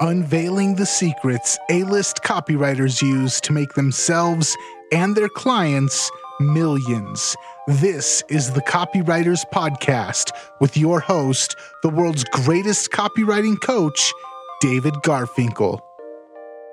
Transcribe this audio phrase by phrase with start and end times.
[0.00, 4.56] unveiling the secrets A list copywriters use to make themselves
[4.92, 6.10] and their clients
[6.40, 7.34] millions.
[7.66, 10.30] This is the Copywriters Podcast
[10.60, 14.12] with your host, the world's greatest copywriting coach,
[14.60, 15.80] David Garfinkel.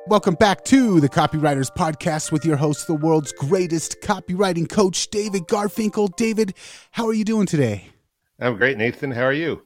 [0.07, 5.47] Welcome back to the Copywriters Podcast with your host, the world's greatest copywriting coach, David
[5.47, 6.15] Garfinkel.
[6.15, 6.53] David,
[6.91, 7.87] how are you doing today?
[8.39, 9.11] I'm great, Nathan.
[9.11, 9.63] How are you?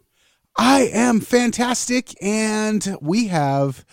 [0.57, 3.85] I am fantastic, and we have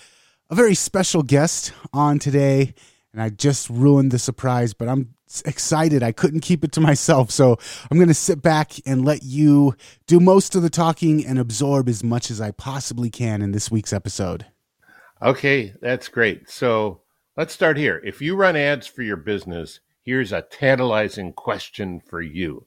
[0.51, 2.75] a very special guest on today.
[3.13, 5.15] And I just ruined the surprise, but I'm
[5.45, 6.03] excited.
[6.03, 7.31] I couldn't keep it to myself.
[7.31, 7.57] So
[7.91, 9.75] I'm going to sit back and let you
[10.07, 13.71] do most of the talking and absorb as much as I possibly can in this
[13.71, 14.47] week's episode.
[15.23, 16.51] Okay, that's great.
[16.51, 17.01] So
[17.37, 18.03] let's start here.
[18.05, 22.67] If you run ads for your business, here's a tantalizing question for you.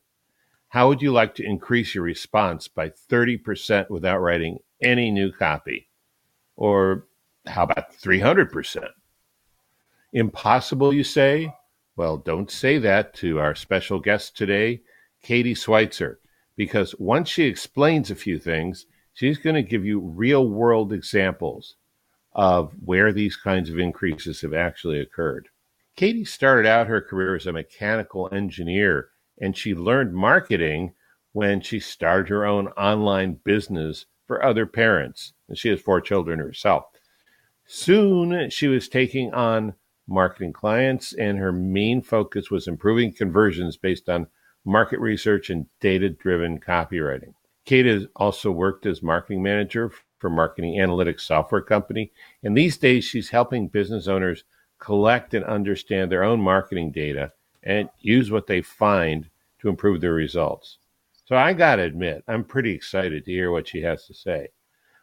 [0.69, 5.89] How would you like to increase your response by 30% without writing any new copy?
[6.55, 7.07] Or
[7.47, 8.87] how about 300%?
[10.13, 11.55] Impossible, you say?
[11.95, 14.81] Well, don't say that to our special guest today,
[15.23, 16.19] Katie Schweitzer,
[16.55, 21.77] because once she explains a few things, she's going to give you real world examples
[22.33, 25.49] of where these kinds of increases have actually occurred.
[25.95, 29.09] Katie started out her career as a mechanical engineer
[29.39, 30.93] and she learned marketing
[31.31, 35.33] when she started her own online business for other parents.
[35.47, 36.85] And she has four children herself.
[37.65, 39.75] Soon she was taking on
[40.07, 44.27] marketing clients, and her main focus was improving conversions based on
[44.65, 47.33] market research and data driven copywriting.
[47.65, 52.11] Kate has also worked as marketing manager for marketing analytics software company,
[52.43, 54.43] and these days she's helping business owners
[54.79, 57.31] collect and understand their own marketing data
[57.63, 59.29] and use what they find
[59.59, 60.77] to improve their results.
[61.25, 64.47] So I got to admit, I'm pretty excited to hear what she has to say.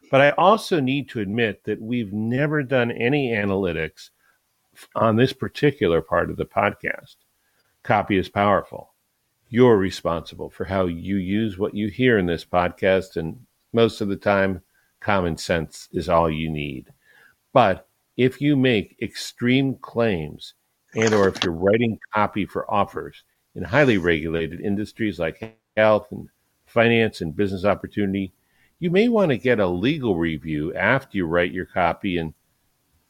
[0.09, 4.09] But I also need to admit that we've never done any analytics
[4.95, 7.15] on this particular part of the podcast.
[7.83, 8.93] Copy is powerful.
[9.49, 14.09] You're responsible for how you use what you hear in this podcast, and most of
[14.09, 14.61] the time,
[14.99, 16.91] common sense is all you need.
[17.53, 20.53] But if you make extreme claims
[20.95, 23.23] and or if you're writing copy for offers
[23.55, 26.29] in highly regulated industries like health and
[26.65, 28.33] finance and business opportunity,
[28.79, 32.33] you may want to get a legal review after you write your copy and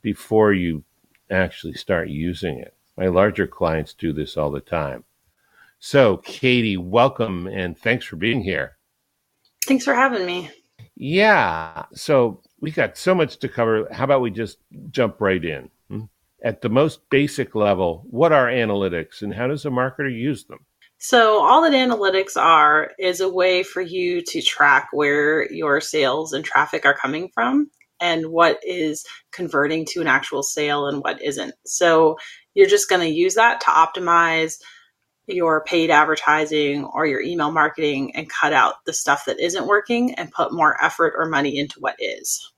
[0.01, 0.83] before you
[1.29, 2.73] actually start using it.
[2.95, 5.03] My larger clients do this all the time.
[5.79, 8.77] So, Katie, welcome and thanks for being here.
[9.65, 10.49] Thanks for having me.
[10.95, 11.85] Yeah.
[11.93, 13.87] So, we got so much to cover.
[13.91, 14.57] How about we just
[14.89, 15.69] jump right in?
[16.47, 20.59] At the most basic level, what are analytics and how does a marketer use them?
[20.97, 26.31] So, all that analytics are is a way for you to track where your sales
[26.31, 27.69] and traffic are coming from
[27.99, 31.53] and what is converting to an actual sale and what isn't.
[31.65, 32.15] So,
[32.53, 34.53] you're just going to use that to optimize
[35.27, 40.15] your paid advertising or your email marketing and cut out the stuff that isn't working
[40.15, 42.53] and put more effort or money into what is.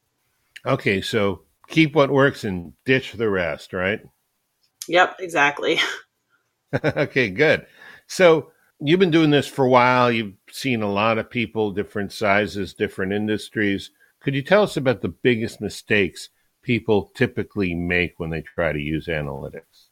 [0.63, 4.02] Okay, so keep what works and ditch the rest, right?
[4.88, 5.80] Yep, exactly.
[6.84, 7.68] okay, good.
[8.07, 10.12] So you've been doing this for a while.
[10.12, 13.91] You've seen a lot of people, different sizes, different industries.
[14.19, 16.29] Could you tell us about the biggest mistakes
[16.63, 19.90] people typically make when they try to use analytics?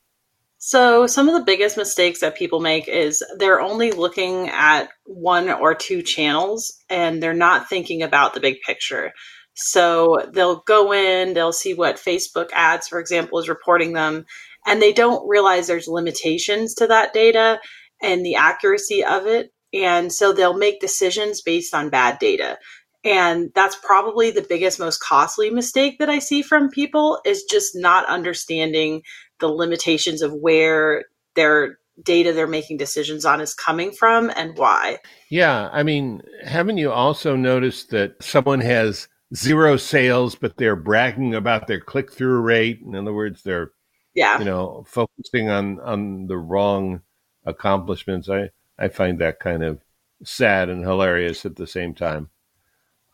[0.58, 5.50] So, some of the biggest mistakes that people make is they're only looking at one
[5.50, 9.14] or two channels and they're not thinking about the big picture.
[9.57, 14.25] So, they'll go in, they'll see what Facebook ads, for example, is reporting them,
[14.66, 17.59] and they don't realize there's limitations to that data
[18.01, 19.51] and the accuracy of it.
[19.73, 22.57] And so they'll make decisions based on bad data.
[23.03, 27.75] And that's probably the biggest, most costly mistake that I see from people is just
[27.75, 29.01] not understanding
[29.39, 35.00] the limitations of where their data they're making decisions on is coming from and why.
[35.30, 35.69] Yeah.
[35.71, 41.68] I mean, haven't you also noticed that someone has zero sales, but they're bragging about
[41.68, 42.81] their click through rate?
[42.85, 43.71] In other words, they're,
[44.13, 44.39] yeah.
[44.39, 47.01] you know, focusing on, on the wrong
[47.45, 48.29] accomplishments.
[48.29, 49.81] I, I find that kind of
[50.24, 52.29] sad and hilarious at the same time.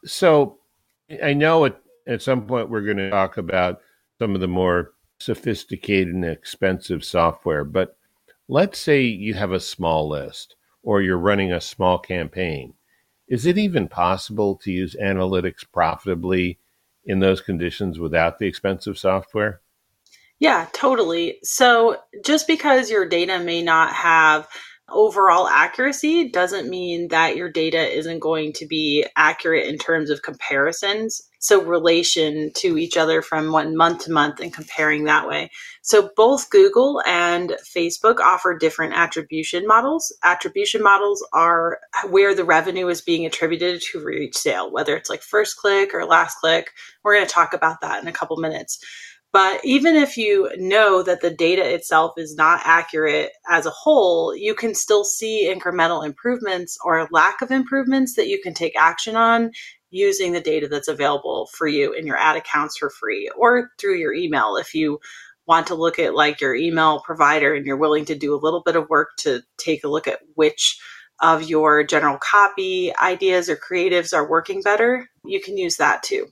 [0.06, 0.60] So
[1.24, 3.81] I know at, at some point we're going to talk about
[4.19, 7.98] some of the more sophisticated and expensive software, but
[8.48, 12.74] let's say you have a small list or you're running a small campaign.
[13.28, 16.60] Is it even possible to use analytics profitably
[17.06, 19.62] in those conditions without the expensive software?
[20.40, 21.38] Yeah, totally.
[21.44, 24.48] So just because your data may not have
[24.90, 30.22] overall accuracy doesn't mean that your data isn't going to be accurate in terms of
[30.22, 31.22] comparisons.
[31.40, 35.52] So, relation to each other from one month to month and comparing that way.
[35.82, 40.16] So, both Google and Facebook offer different attribution models.
[40.24, 45.22] Attribution models are where the revenue is being attributed to each sale, whether it's like
[45.22, 46.72] first click or last click.
[47.04, 48.80] We're going to talk about that in a couple minutes.
[49.34, 54.36] But even if you know that the data itself is not accurate as a whole,
[54.36, 59.16] you can still see incremental improvements or lack of improvements that you can take action
[59.16, 59.52] on
[59.90, 63.98] using the data that's available for you in your ad accounts for free or through
[63.98, 65.00] your email if you
[65.48, 68.62] want to look at like your email provider and you're willing to do a little
[68.62, 70.80] bit of work to take a look at which
[71.22, 76.28] of your general copy ideas or creatives are working better, you can use that too.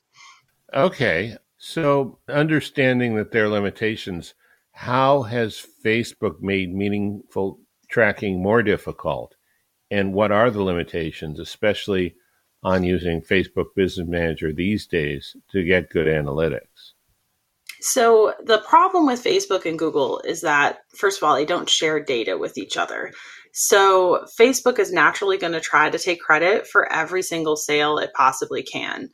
[0.73, 1.37] Okay.
[1.63, 4.33] So, understanding that there are limitations,
[4.71, 9.35] how has Facebook made meaningful tracking more difficult?
[9.91, 12.15] And what are the limitations, especially
[12.63, 16.93] on using Facebook Business Manager these days to get good analytics?
[17.79, 22.03] So, the problem with Facebook and Google is that, first of all, they don't share
[22.03, 23.11] data with each other.
[23.53, 28.13] So, Facebook is naturally going to try to take credit for every single sale it
[28.15, 29.11] possibly can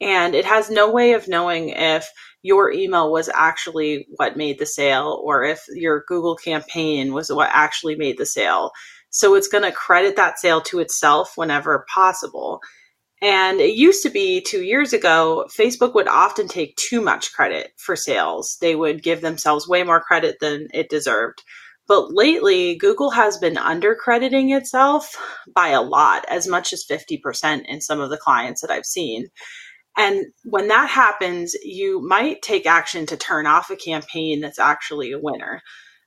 [0.00, 2.10] and it has no way of knowing if
[2.42, 7.50] your email was actually what made the sale or if your Google campaign was what
[7.52, 8.70] actually made the sale.
[9.10, 12.60] So it's going to credit that sale to itself whenever possible.
[13.20, 17.72] And it used to be two years ago, Facebook would often take too much credit
[17.76, 18.56] for sales.
[18.62, 21.42] They would give themselves way more credit than it deserved.
[21.86, 25.16] But lately, Google has been undercrediting itself
[25.54, 29.26] by a lot, as much as 50% in some of the clients that I've seen.
[29.96, 35.12] And when that happens, you might take action to turn off a campaign that's actually
[35.12, 35.62] a winner.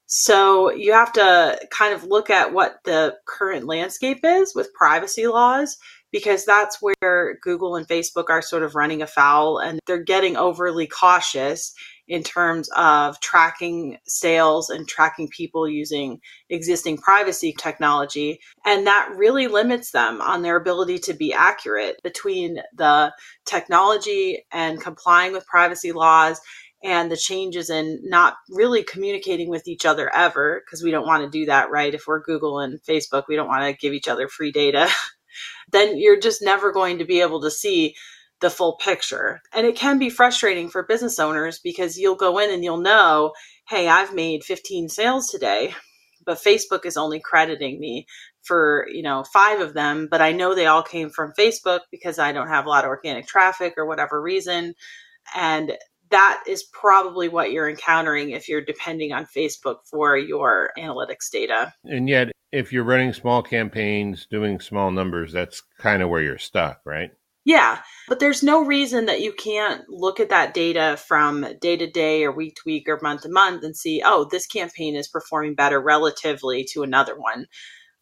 [0.05, 5.27] So you have to kind of look at what the current landscape is with privacy
[5.27, 5.77] laws
[6.13, 10.85] because that's where Google and Facebook are sort of running afoul and they're getting overly
[10.85, 11.73] cautious
[12.07, 16.19] in terms of tracking sales and tracking people using
[16.49, 18.39] existing privacy technology.
[18.63, 23.11] And that really limits them on their ability to be accurate between the
[23.45, 26.39] technology and complying with privacy laws
[26.83, 31.23] and the changes in not really communicating with each other ever because we don't want
[31.23, 34.09] to do that right if we're google and facebook we don't want to give each
[34.09, 34.89] other free data
[35.71, 37.95] then you're just never going to be able to see
[38.41, 39.41] the full picture.
[39.53, 43.33] And it can be frustrating for business owners because you'll go in and you'll know,
[43.67, 45.73] hey, I've made 15 sales today,
[46.25, 48.05] but Facebook is only crediting me
[48.43, 52.19] for, you know, five of them, but I know they all came from Facebook because
[52.19, 54.73] I don't have a lot of organic traffic or whatever reason.
[55.35, 55.77] And
[56.13, 61.73] that is probably what you're encountering if you're depending on Facebook for your analytics data.
[61.85, 66.37] And yet, if you're running small campaigns, doing small numbers, that's kind of where you're
[66.37, 67.09] stuck, right?
[67.45, 71.89] Yeah, but there's no reason that you can't look at that data from day to
[71.89, 75.09] day or week to week or month to month and see, oh, this campaign is
[75.09, 77.47] performing better relatively to another one.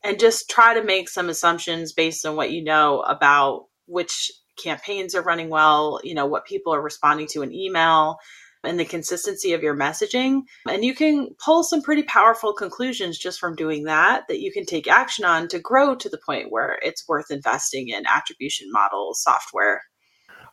[0.04, 4.32] And just try to make some assumptions based on what you know about which
[4.62, 8.18] campaigns are running well, you know, what people are responding to an email,
[8.64, 10.44] and the consistency of your messaging.
[10.70, 14.66] And you can pull some pretty powerful conclusions just from doing that that you can
[14.66, 19.14] take action on to grow to the point where it's worth investing in attribution model
[19.14, 19.82] software.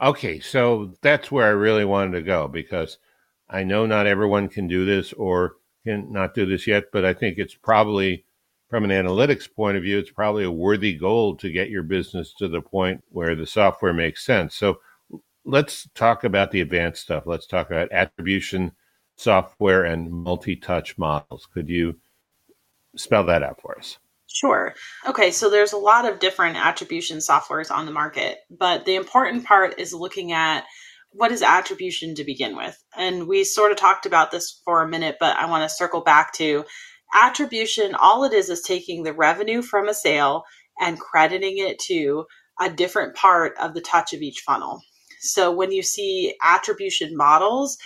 [0.01, 2.99] Okay, so that's where I really wanted to go because
[3.51, 7.15] I know not everyone can do this or can not do this yet, but I
[7.15, 8.25] think it's probably
[8.69, 12.35] from an analytics point of view, it's probably a worthy goal to get your business
[12.35, 14.55] to the point where the software makes sense.
[14.55, 14.81] So
[15.45, 17.25] let's talk about the advanced stuff.
[17.27, 18.73] Let's talk about attribution
[19.17, 21.49] software and multi touch models.
[21.53, 21.97] Could you
[22.97, 23.99] spell that out for us?
[24.27, 24.75] Sure.
[25.07, 29.47] Okay, so there's a lot of different attribution softwares on the market, but the important
[29.47, 30.65] part is looking at
[31.11, 32.77] what is attribution to begin with.
[32.97, 36.03] And we sort of talked about this for a minute, but I want to circle
[36.03, 36.67] back to
[37.15, 37.95] attribution.
[37.95, 40.45] All it is is taking the revenue from a sale
[40.81, 42.25] and crediting it to
[42.61, 44.81] a different part of the touch of each funnel.
[45.21, 47.77] So when you see attribution models,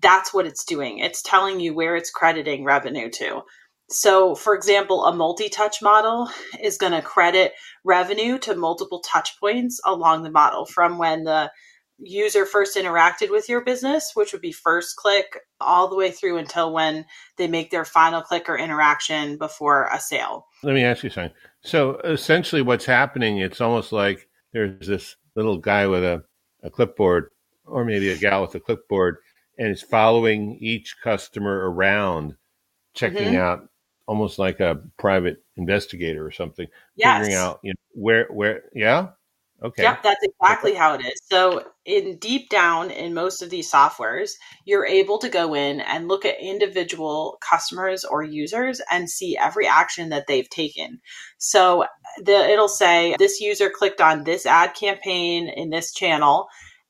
[0.00, 0.98] that's what it's doing.
[0.98, 3.42] It's telling you where it's crediting revenue to.
[3.88, 6.28] So, for example, a multi touch model
[6.62, 7.52] is going to credit
[7.84, 11.50] revenue to multiple touch points along the model from when the
[12.04, 16.38] user first interacted with your business, which would be first click, all the way through
[16.38, 17.04] until when
[17.36, 20.46] they make their final click or interaction before a sale.
[20.62, 21.34] Let me ask you something.
[21.62, 26.24] So, essentially, what's happening, it's almost like there's this little guy with a
[26.62, 27.30] a clipboard
[27.64, 29.18] or maybe a gal with a clipboard
[29.58, 32.36] and is following each customer around,
[32.94, 33.36] checking mm-hmm.
[33.36, 33.68] out
[34.06, 36.66] almost like a private investigator or something,
[36.96, 37.18] Yes.
[37.18, 39.08] figuring out you know, where where yeah.
[39.64, 39.82] Okay.
[39.82, 41.20] Yep, that's exactly how it is.
[41.30, 44.32] So, in deep down in most of these softwares,
[44.64, 49.66] you're able to go in and look at individual customers or users and see every
[49.66, 51.00] action that they've taken.
[51.38, 51.84] So,
[52.24, 56.48] the, it'll say this user clicked on this ad campaign in this channel,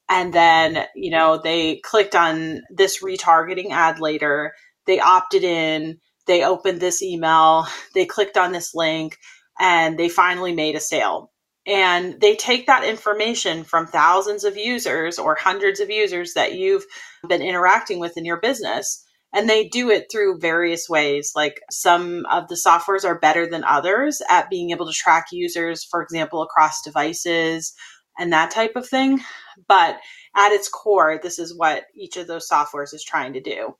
[0.08, 4.52] and then you know they clicked on this retargeting ad later.
[4.86, 5.98] They opted in.
[6.26, 7.66] They opened this email.
[7.94, 9.18] They clicked on this link,
[9.60, 11.31] and they finally made a sale
[11.66, 16.84] and they take that information from thousands of users or hundreds of users that you've
[17.28, 19.04] been interacting with in your business
[19.34, 21.32] and they do it through various ways.
[21.34, 25.84] Like some of the softwares are better than others at being able to track users
[25.84, 27.72] for example across devices
[28.18, 29.20] and that type of thing.
[29.68, 29.98] But
[30.36, 33.76] at its core this is what each of those softwares is trying to do.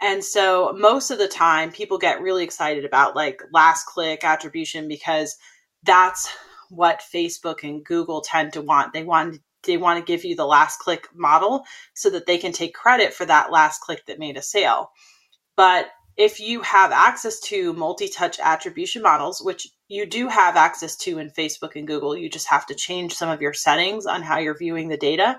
[0.00, 4.88] And so most of the time people get really excited about like last click attribution
[4.88, 5.36] because
[5.82, 6.28] that's
[6.70, 8.92] what Facebook and Google tend to want.
[8.92, 12.52] They want they want to give you the last click model so that they can
[12.52, 14.92] take credit for that last click that made a sale.
[15.56, 21.18] But if you have access to multi-touch attribution models, which you do have access to
[21.18, 24.38] in Facebook and Google, you just have to change some of your settings on how
[24.38, 25.38] you're viewing the data.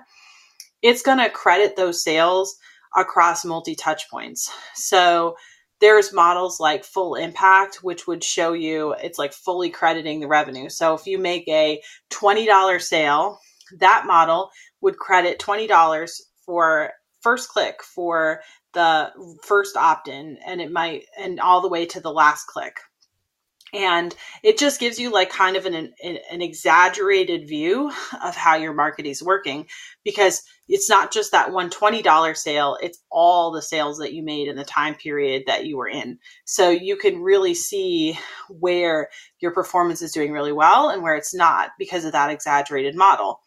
[0.82, 2.56] It's going to credit those sales
[2.96, 4.52] across multi-touch points.
[4.74, 5.36] So
[5.80, 10.68] there's models like full impact which would show you it's like fully crediting the revenue.
[10.68, 11.80] So if you make a
[12.10, 13.38] $20 sale
[13.78, 16.10] that model would credit $20
[16.44, 18.40] for first click for
[18.74, 19.10] the
[19.42, 22.78] first opt-in and it might and all the way to the last click
[23.72, 27.90] and it just gives you like kind of an, an, an exaggerated view
[28.24, 29.66] of how your market is working
[30.04, 34.48] because it's not just that one $20 sale it's all the sales that you made
[34.48, 36.18] in the time period that you were in.
[36.44, 39.08] So you can really see where
[39.40, 43.40] your performance is doing really well and where it's not because of that exaggerated model.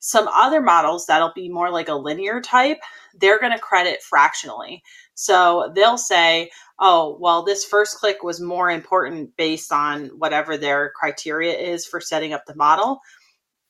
[0.00, 2.78] Some other models that'll be more like a linear type
[3.20, 4.82] they're going to credit fractionally
[5.18, 10.92] so they'll say oh, well, this first click was more important based on whatever their
[10.94, 13.00] criteria is for setting up the model.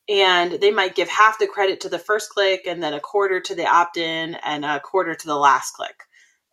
[0.08, 3.40] And they might give half the credit to the first click and then a quarter
[3.40, 6.02] to the opt in and a quarter to the last click.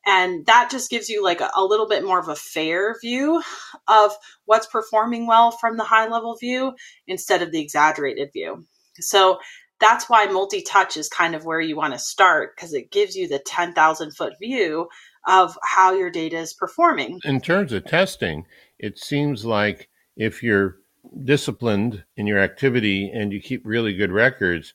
[0.05, 3.41] And that just gives you like a, little bit more of a fair view
[3.87, 4.11] of
[4.45, 6.73] what's performing well from the high level view
[7.07, 8.65] instead of the exaggerated view.
[8.99, 9.39] So
[9.79, 13.15] that's why multi touch is kind of where you want to start because it gives
[13.15, 14.87] you the 10,000 foot view
[15.27, 17.19] of how your data is performing.
[17.25, 18.45] In terms of testing,
[18.79, 20.77] it seems like if you're
[21.23, 24.73] disciplined in your activity and you keep really good records,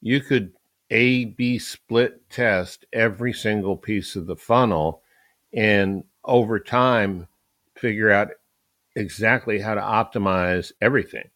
[0.00, 0.52] you could
[0.90, 5.02] A B split test every single piece of the funnel
[5.52, 7.28] and over time
[7.76, 8.30] figure out
[8.94, 11.30] exactly how to optimize everything.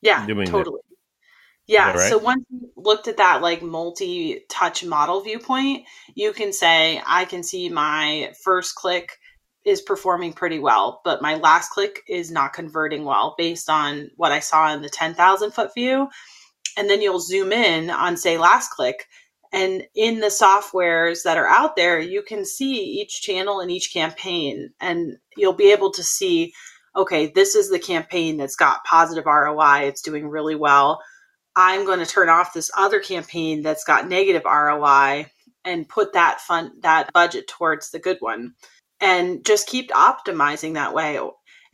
[0.00, 0.80] Yeah, totally.
[1.66, 1.92] Yeah.
[1.92, 2.10] Right?
[2.10, 7.24] So once you looked at that like multi touch model viewpoint, you can say, I
[7.24, 9.18] can see my first click
[9.64, 14.32] is performing pretty well, but my last click is not converting well based on what
[14.32, 16.08] I saw in the 10,000 foot view.
[16.76, 19.06] And then you'll zoom in on, say, last click.
[19.52, 23.92] And in the softwares that are out there, you can see each channel and each
[23.92, 26.52] campaign, and you'll be able to see
[26.94, 31.00] okay, this is the campaign that's got positive ROI, it's doing really well
[31.54, 35.26] I'm going to turn off this other campaign that's got negative ROI
[35.64, 38.54] and put that fund that budget towards the good one
[39.00, 41.18] and just keep optimizing that way.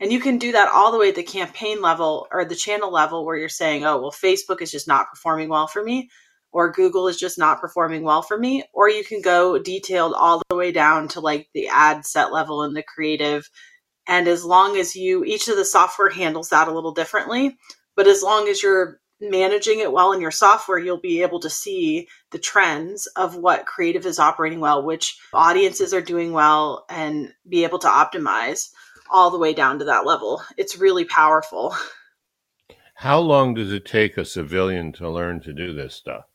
[0.01, 2.91] And you can do that all the way at the campaign level or the channel
[2.91, 6.09] level where you're saying, oh, well, Facebook is just not performing well for me,
[6.51, 8.63] or Google is just not performing well for me.
[8.73, 12.63] Or you can go detailed all the way down to like the ad set level
[12.63, 13.49] and the creative.
[14.07, 17.57] And as long as you, each of the software handles that a little differently,
[17.95, 21.49] but as long as you're managing it well in your software, you'll be able to
[21.49, 27.33] see the trends of what creative is operating well, which audiences are doing well, and
[27.47, 28.69] be able to optimize
[29.11, 30.41] all the way down to that level.
[30.57, 31.75] It's really powerful.
[32.95, 36.25] How long does it take a civilian to learn to do this stuff?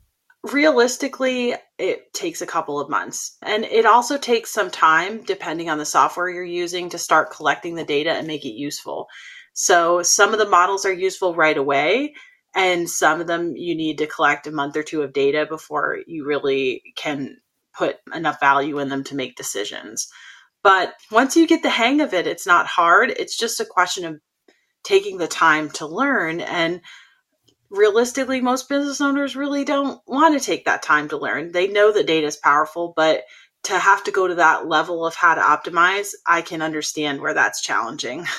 [0.42, 3.36] Realistically, it takes a couple of months.
[3.42, 7.74] And it also takes some time, depending on the software you're using, to start collecting
[7.74, 9.08] the data and make it useful.
[9.54, 12.14] So some of the models are useful right away
[12.54, 15.98] and some of them you need to collect a month or two of data before
[16.06, 17.38] you really can
[17.76, 20.08] put enough value in them to make decisions.
[20.62, 23.10] But once you get the hang of it, it's not hard.
[23.10, 24.20] It's just a question of
[24.84, 26.40] taking the time to learn.
[26.40, 26.80] And
[27.70, 31.52] realistically, most business owners really don't want to take that time to learn.
[31.52, 33.24] They know that data is powerful, but
[33.64, 37.34] to have to go to that level of how to optimize, I can understand where
[37.34, 38.26] that's challenging.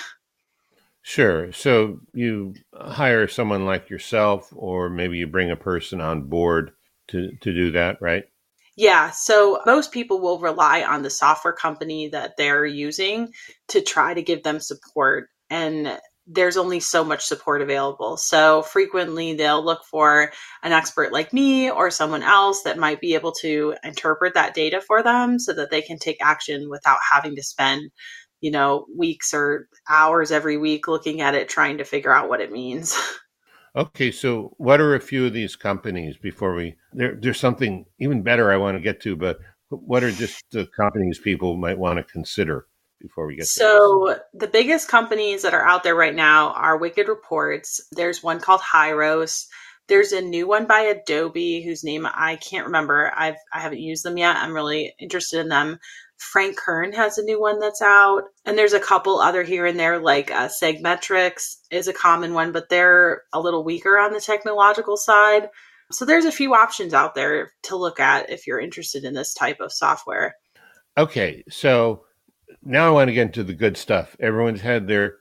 [1.08, 1.52] Sure.
[1.52, 6.72] So you hire someone like yourself, or maybe you bring a person on board
[7.10, 8.24] to, to do that, right?
[8.76, 9.12] Yeah.
[9.12, 13.32] So most people will rely on the software company that they're using
[13.68, 15.30] to try to give them support.
[15.52, 18.18] And there's only so much support available.
[18.18, 20.32] So frequently they'll look for
[20.64, 24.82] an expert like me or someone else that might be able to interpret that data
[24.82, 27.92] for them so that they can take action without having to spend,
[28.46, 32.42] you know, weeks or hours every week looking at it trying to figure out what
[32.42, 32.96] it means.
[33.78, 38.22] Okay, so what are a few of these companies before we there, there's something even
[38.22, 39.38] better I want to get to, but
[39.68, 42.68] what are just the companies people might want to consider?
[43.02, 47.10] before we get so the biggest companies that are out there right now are wicked
[47.10, 47.82] reports.
[47.92, 49.48] There's one called hyros.
[49.90, 53.12] There's a new one by adobe whose name i can't remember.
[53.14, 54.38] I've i haven't used them yet.
[54.38, 55.80] I'm really interested in them
[56.18, 59.80] frank kern has a new one that's out and there's a couple other here and
[59.80, 64.22] there like uh, segmetrics is a common one but they're a little weaker on the
[64.22, 65.50] technological side
[65.92, 69.34] so there's a few options out there to look at if you're interested in this
[69.34, 70.36] type of software
[70.98, 72.06] okay so
[72.64, 74.16] now I want to get into the good stuff.
[74.20, 75.18] Everyone's had their.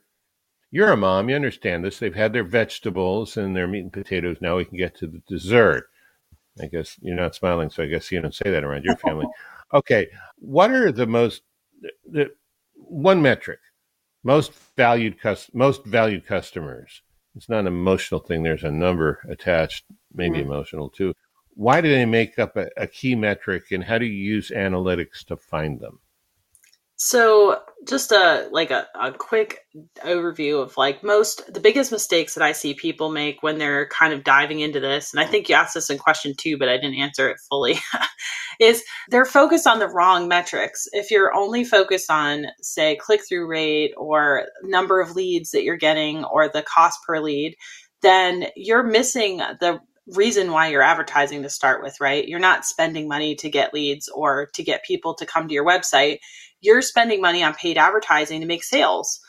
[0.70, 1.98] You're a mom, you understand this.
[1.98, 4.38] They've had their vegetables and their meat and potatoes.
[4.40, 5.86] Now we can get to the dessert.
[6.60, 9.26] I guess you're not smiling, so I guess you don't say that around your family.
[9.72, 11.42] okay, what are the most
[12.10, 12.30] the
[12.74, 13.58] one metric
[14.22, 15.16] most valued
[15.52, 17.02] most valued customers?
[17.36, 18.42] It's not an emotional thing.
[18.42, 20.52] There's a number attached, maybe mm-hmm.
[20.52, 21.12] emotional too.
[21.56, 25.24] Why do they make up a, a key metric, and how do you use analytics
[25.26, 26.00] to find them?
[27.06, 29.58] So, just a like a, a quick
[30.06, 34.14] overview of like most the biggest mistakes that I see people make when they're kind
[34.14, 36.78] of diving into this, and I think you asked this in question two, but I
[36.78, 37.78] didn't answer it fully,
[38.58, 40.88] is they're focused on the wrong metrics.
[40.92, 45.76] If you're only focused on, say, click through rate or number of leads that you're
[45.76, 47.54] getting or the cost per lead,
[48.00, 52.26] then you're missing the reason why you're advertising to start with, right?
[52.28, 55.66] You're not spending money to get leads or to get people to come to your
[55.66, 56.18] website
[56.64, 59.20] you're spending money on paid advertising to make sales.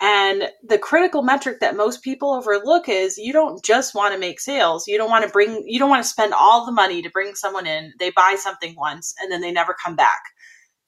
[0.00, 4.40] And the critical metric that most people overlook is you don't just want to make
[4.40, 4.86] sales.
[4.86, 7.34] You don't want to bring, you don't want to spend all the money to bring
[7.34, 7.92] someone in.
[7.98, 10.20] They buy something once and then they never come back.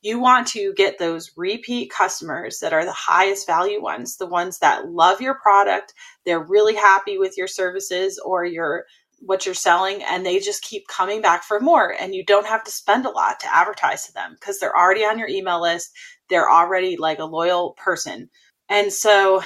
[0.00, 4.58] You want to get those repeat customers that are the highest value ones, the ones
[4.60, 5.92] that love your product.
[6.24, 8.86] They're really happy with your services or your
[9.20, 12.64] what you're selling and they just keep coming back for more and you don't have
[12.64, 15.90] to spend a lot to advertise to them because they're already on your email list.
[16.28, 18.30] They're already like a loyal person.
[18.68, 19.42] And so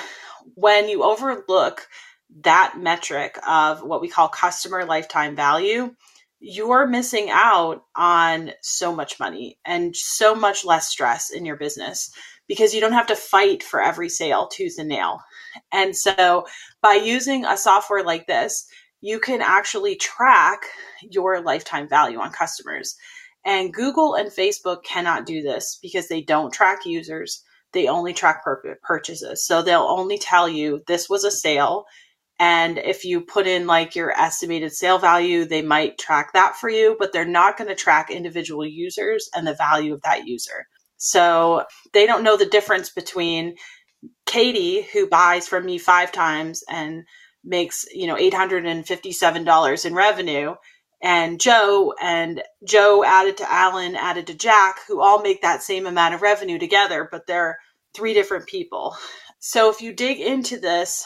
[0.54, 1.88] when you overlook
[2.42, 5.94] that metric of what we call customer lifetime value
[6.46, 12.10] you're missing out on so much money and so much less stress in your business
[12.48, 15.20] because you don't have to fight for every sale tooth and nail.
[15.72, 16.44] And so
[16.82, 18.66] by using a software like this
[19.04, 20.62] you can actually track
[21.02, 22.96] your lifetime value on customers.
[23.44, 27.42] And Google and Facebook cannot do this because they don't track users.
[27.74, 28.42] They only track
[28.82, 29.46] purchases.
[29.46, 31.84] So they'll only tell you this was a sale.
[32.38, 36.70] And if you put in like your estimated sale value, they might track that for
[36.70, 40.64] you, but they're not going to track individual users and the value of that user.
[40.96, 43.56] So they don't know the difference between
[44.24, 47.04] Katie, who buys from me five times, and
[47.44, 50.54] makes you know $857 in revenue.
[51.02, 55.86] And joe and joe added to alan added to jack who all make that same
[55.86, 57.58] amount of revenue together but they're
[57.94, 58.96] three different people.
[59.38, 61.04] So if you dig into this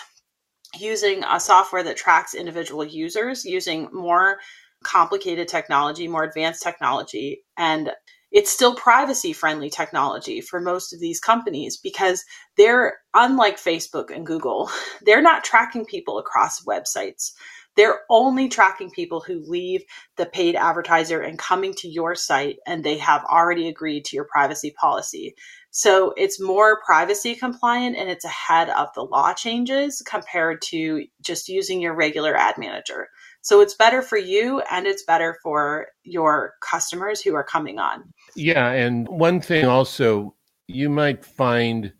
[0.78, 4.38] using a software that tracks individual users using more
[4.84, 7.90] complicated technology more advanced technology and
[8.30, 12.24] it's still privacy friendly technology for most of these companies because
[12.56, 14.70] they're unlike Facebook and Google,
[15.02, 17.32] they're not tracking people across websites.
[17.76, 19.84] They're only tracking people who leave
[20.16, 24.24] the paid advertiser and coming to your site and they have already agreed to your
[24.24, 25.36] privacy policy.
[25.70, 31.48] So it's more privacy compliant and it's ahead of the law changes compared to just
[31.48, 33.08] using your regular ad manager.
[33.42, 38.12] So it's better for you and it's better for your customers who are coming on.
[38.38, 38.70] Yeah.
[38.70, 40.36] And one thing also,
[40.68, 41.92] you might find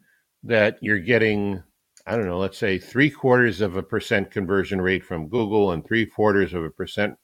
[0.44, 1.64] that you're getting,
[2.06, 5.84] I don't know, let's say three quarters of a percent conversion rate from Google and
[5.84, 7.16] three quarters of a percent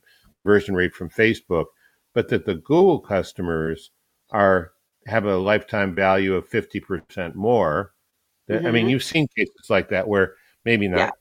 [0.43, 1.67] conversion rate from Facebook,
[2.13, 3.93] but that the Google customers
[4.31, 4.73] are
[5.07, 7.93] have a lifetime value of 50% more.
[8.51, 8.67] Mm-hmm.
[8.67, 8.91] I mean, mm-hmm.
[8.91, 11.13] you've seen cases like that where maybe not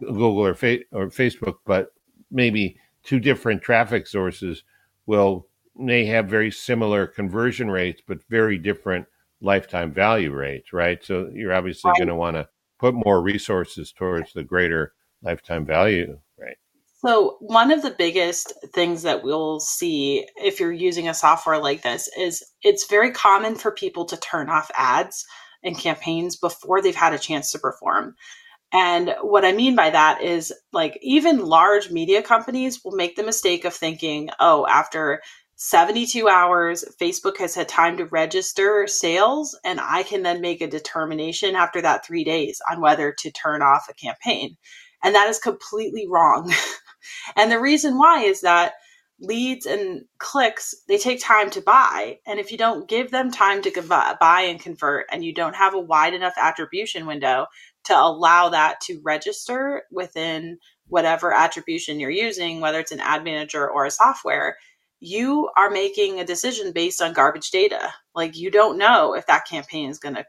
[0.00, 0.08] yeah.
[0.08, 1.88] Google or, fa- or Facebook, but
[2.30, 4.62] maybe two different traffic sources
[5.04, 9.06] will may have very similar conversion rates, but very different
[9.40, 11.04] lifetime value rates, right?
[11.04, 11.98] So you're obviously right.
[11.98, 16.56] going to want to put more resources towards the greater lifetime value, right?
[16.98, 21.82] So, one of the biggest things that we'll see if you're using a software like
[21.82, 25.24] this is it's very common for people to turn off ads
[25.62, 28.14] and campaigns before they've had a chance to perform.
[28.72, 33.22] And what I mean by that is like even large media companies will make the
[33.22, 35.20] mistake of thinking, oh, after
[35.56, 40.66] 72 hours, Facebook has had time to register sales, and I can then make a
[40.66, 44.56] determination after that three days on whether to turn off a campaign.
[45.02, 46.52] And that is completely wrong.
[47.36, 48.74] and the reason why is that
[49.18, 52.18] leads and clicks, they take time to buy.
[52.26, 53.82] And if you don't give them time to
[54.20, 57.46] buy and convert, and you don't have a wide enough attribution window
[57.84, 63.68] to allow that to register within whatever attribution you're using, whether it's an ad manager
[63.68, 64.58] or a software,
[65.00, 67.92] you are making a decision based on garbage data.
[68.14, 70.24] Like you don't know if that campaign is going to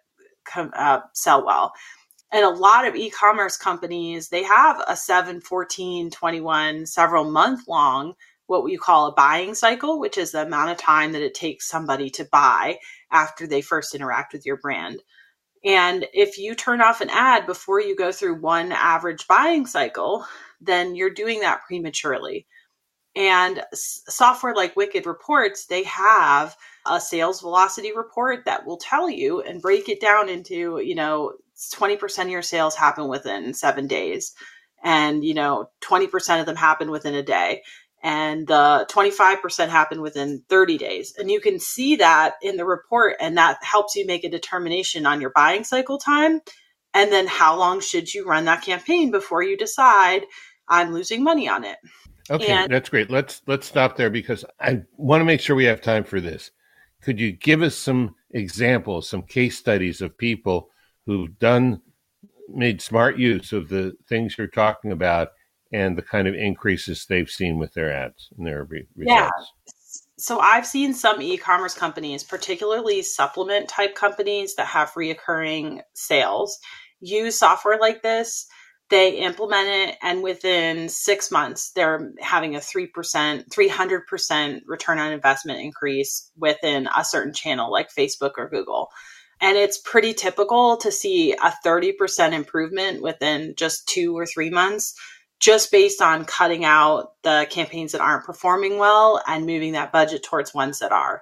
[0.56, 1.74] uh, sell well.
[2.32, 8.16] And a lot of e-commerce companies, they have a 7, 14, 21, several month long
[8.48, 11.68] what we call a buying cycle, which is the amount of time that it takes
[11.68, 12.80] somebody to buy
[13.12, 15.02] after they first interact with your brand.
[15.64, 20.26] And if you turn off an ad before you go through one average buying cycle,
[20.62, 22.48] then you're doing that prematurely.
[23.16, 29.42] And software like Wicked Reports, they have a sales velocity report that will tell you
[29.42, 31.34] and break it down into, you know,
[31.74, 34.34] 20% of your sales happen within seven days.
[34.84, 37.64] And, you know, 20% of them happen within a day.
[38.04, 41.16] And the 25% happen within 30 days.
[41.18, 45.08] And you can see that in the report, and that helps you make a determination
[45.08, 46.42] on your buying cycle time.
[46.94, 50.26] And then how long should you run that campaign before you decide
[50.70, 51.78] I'm losing money on it?
[52.30, 53.10] Okay, and, that's great.
[53.10, 56.52] Let's let's stop there because I want to make sure we have time for this.
[57.02, 60.70] Could you give us some examples, some case studies of people
[61.06, 61.82] who've done
[62.50, 65.30] made smart use of the things you're talking about
[65.72, 69.22] and the kind of increases they've seen with their ads and their re- results?
[69.22, 69.30] Yeah.
[70.20, 76.58] So I've seen some e-commerce companies, particularly supplement type companies that have reoccurring sales,
[77.00, 78.48] use software like this
[78.90, 82.90] they implement it and within six months they're having a 3%
[83.50, 88.90] 300% return on investment increase within a certain channel like facebook or google.
[89.40, 94.96] And it's pretty typical to see a 30% improvement within just two or three months
[95.40, 100.24] just based on cutting out the campaigns that aren't performing well and moving that budget
[100.24, 101.22] towards ones that are.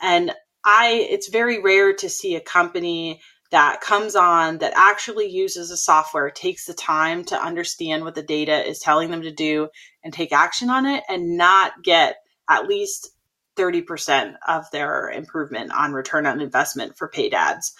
[0.00, 0.32] And
[0.64, 3.20] i it's very rare to see a company
[3.50, 8.22] that comes on that actually uses a software, takes the time to understand what the
[8.22, 9.68] data is telling them to do
[10.04, 12.16] and take action on it and not get
[12.48, 13.10] at least
[13.56, 17.74] 30% of their improvement on return on investment for paid ads.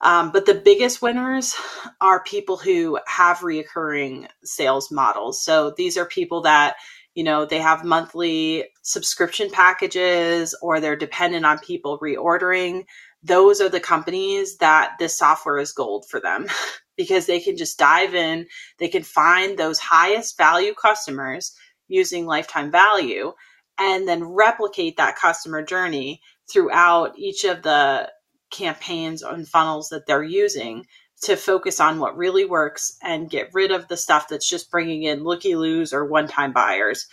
[0.00, 1.54] Um, but the biggest winners
[2.00, 5.42] are people who have reoccurring sales models.
[5.42, 6.76] So these are people that,
[7.14, 12.84] you know, they have monthly subscription packages or they're dependent on people reordering
[13.24, 16.46] those are the companies that this software is gold for them
[16.96, 18.46] because they can just dive in,
[18.78, 21.52] they can find those highest value customers
[21.88, 23.32] using lifetime value
[23.78, 26.20] and then replicate that customer journey
[26.52, 28.08] throughout each of the
[28.50, 30.84] campaigns and funnels that they're using
[31.22, 35.04] to focus on what really works and get rid of the stuff that's just bringing
[35.04, 37.06] in looky loos or one time buyers.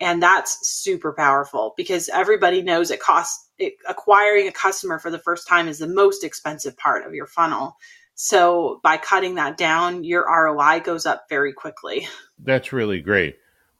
[0.00, 5.18] And that's super powerful because everybody knows it costs it, acquiring a customer for the
[5.18, 7.76] first time is the most expensive part of your funnel.
[8.14, 12.08] So by cutting that down, your ROI goes up very quickly.
[12.42, 13.36] That's really great.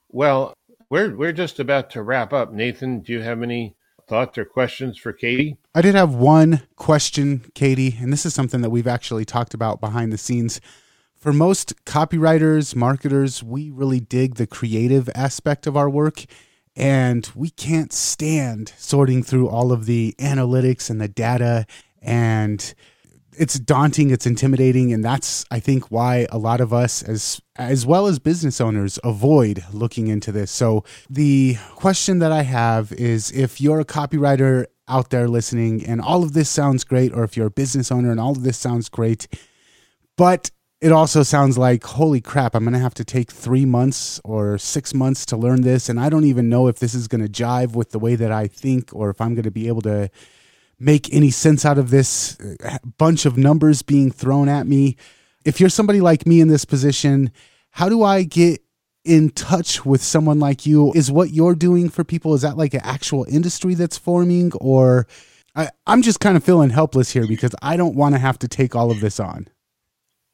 [0.09, 0.53] Well,
[0.89, 2.51] we're we're just about to wrap up.
[2.51, 3.75] Nathan, do you have any
[4.07, 5.57] thoughts or questions for Katie?
[5.73, 9.79] I did have one question, Katie, and this is something that we've actually talked about
[9.79, 10.59] behind the scenes.
[11.15, 16.25] For most copywriters, marketers, we really dig the creative aspect of our work
[16.75, 21.65] and we can't stand sorting through all of the analytics and the data
[22.01, 22.73] and
[23.37, 27.85] it's daunting it's intimidating and that's i think why a lot of us as as
[27.85, 30.51] well as business owners avoid looking into this.
[30.51, 36.01] So the question that i have is if you're a copywriter out there listening and
[36.01, 38.57] all of this sounds great or if you're a business owner and all of this
[38.57, 39.27] sounds great
[40.17, 44.19] but it also sounds like, holy crap, I'm going to have to take three months
[44.23, 45.89] or six months to learn this.
[45.89, 48.31] And I don't even know if this is going to jive with the way that
[48.31, 50.09] I think or if I'm going to be able to
[50.79, 54.97] make any sense out of this uh, bunch of numbers being thrown at me.
[55.45, 57.31] If you're somebody like me in this position,
[57.69, 58.61] how do I get
[59.05, 60.91] in touch with someone like you?
[60.93, 64.51] Is what you're doing for people, is that like an actual industry that's forming?
[64.53, 65.05] Or
[65.55, 68.47] I, I'm just kind of feeling helpless here because I don't want to have to
[68.47, 69.47] take all of this on.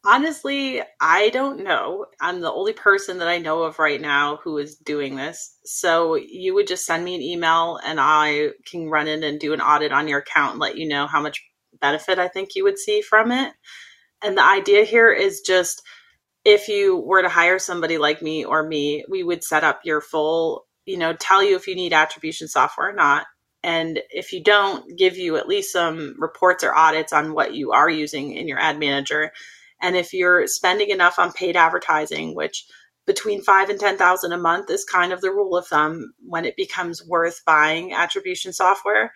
[0.08, 2.06] Honestly, I don't know.
[2.22, 5.58] I'm the only person that I know of right now who is doing this.
[5.66, 9.52] So you would just send me an email and I can run in and do
[9.52, 11.44] an audit on your account and let you know how much
[11.82, 13.52] benefit I think you would see from it.
[14.24, 15.82] And the idea here is just
[16.46, 20.00] if you were to hire somebody like me or me, we would set up your
[20.00, 23.26] full, you know, tell you if you need attribution software or not.
[23.62, 27.74] And if you don't, give you at least some reports or audits on what you
[27.74, 29.34] are using in your ad manager.
[29.82, 32.66] And if you're spending enough on paid advertising, which
[33.06, 36.58] between five and 10,000 a month is kind of the rule of thumb when it
[36.58, 39.14] becomes worth buying attribution software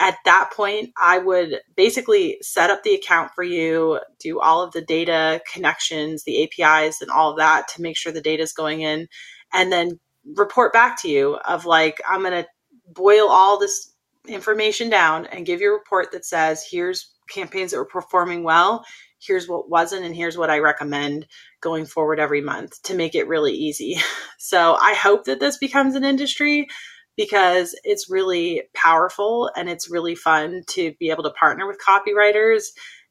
[0.00, 4.72] at that point, I would basically set up the account for you, do all of
[4.72, 8.52] the data connections, the APIs, and all of that to make sure the data is
[8.52, 9.08] going in,
[9.52, 10.00] and then
[10.36, 12.48] report back to you of like, I'm going to
[12.92, 13.94] boil all this
[14.26, 18.84] information down and give you a report that says, here's campaigns that were performing well,
[19.24, 21.26] here's what wasn't, and here's what I recommend
[21.60, 23.96] going forward every month to make it really easy.
[24.36, 26.68] So I hope that this becomes an industry
[27.16, 32.64] because it's really powerful and it's really fun to be able to partner with copywriters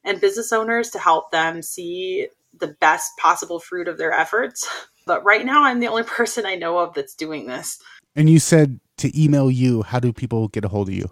[0.04, 2.28] and business owners to help them see
[2.60, 4.68] the best possible fruit of their efforts.
[5.06, 7.78] But right now, I'm the only person I know of that's doing this.
[8.16, 9.82] And you said to email you.
[9.82, 11.10] How do people get a hold of you?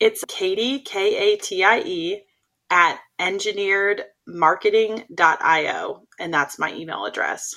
[0.00, 2.22] It's Katie, K A T I E,
[2.70, 6.02] at engineeredmarketing.io.
[6.18, 7.54] And that's my email address.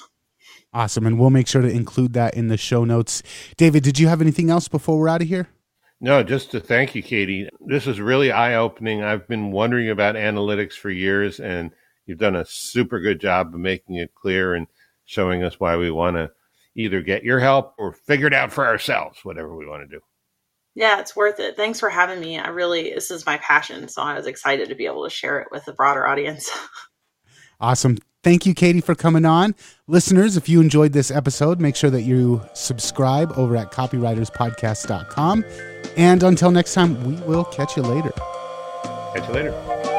[0.73, 1.05] Awesome.
[1.05, 3.21] And we'll make sure to include that in the show notes.
[3.57, 5.47] David, did you have anything else before we're out of here?
[5.99, 7.47] No, just to thank you, Katie.
[7.59, 9.03] This is really eye opening.
[9.03, 11.71] I've been wondering about analytics for years, and
[12.07, 14.65] you've done a super good job of making it clear and
[15.05, 16.31] showing us why we want to
[16.75, 20.01] either get your help or figure it out for ourselves, whatever we want to do.
[20.75, 21.55] Yeah, it's worth it.
[21.57, 22.39] Thanks for having me.
[22.39, 23.87] I really, this is my passion.
[23.89, 26.49] So I was excited to be able to share it with a broader audience.
[27.59, 27.97] awesome.
[28.23, 29.55] Thank you, Katie, for coming on.
[29.87, 35.45] Listeners, if you enjoyed this episode, make sure that you subscribe over at copywriterspodcast.com.
[35.97, 38.11] And until next time, we will catch you later.
[39.13, 39.90] Catch you later.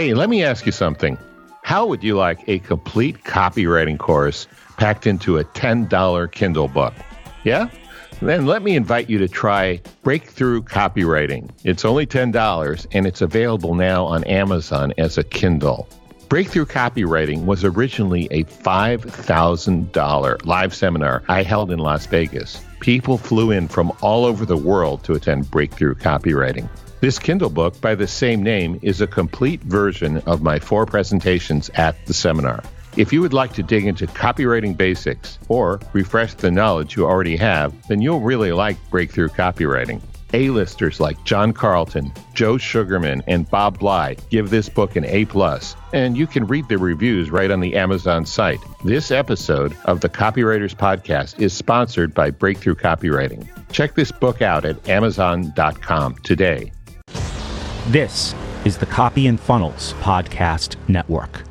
[0.00, 1.18] Hey, let me ask you something.
[1.62, 4.46] How would you like a complete copywriting course
[4.78, 6.94] packed into a $10 Kindle book?
[7.44, 7.68] Yeah?
[8.22, 11.50] Then let me invite you to try Breakthrough Copywriting.
[11.64, 15.86] It's only $10 and it's available now on Amazon as a Kindle.
[16.30, 22.64] Breakthrough Copywriting was originally a $5,000 live seminar I held in Las Vegas.
[22.80, 26.70] People flew in from all over the world to attend Breakthrough Copywriting.
[27.00, 31.70] This Kindle book by the same name is a complete version of my four presentations
[31.70, 32.62] at the seminar.
[32.94, 37.36] If you would like to dig into copywriting basics or refresh the knowledge you already
[37.36, 40.02] have, then you'll really like Breakthrough Copywriting.
[40.34, 45.26] A-listers like John Carlton, Joe Sugarman, and Bob Bly give this book an A+,
[45.94, 48.60] and you can read the reviews right on the Amazon site.
[48.84, 53.48] This episode of the Copywriters Podcast is sponsored by Breakthrough Copywriting.
[53.72, 56.72] Check this book out at amazon.com today.
[57.88, 61.42] This is the Copy and Funnels Podcast Network.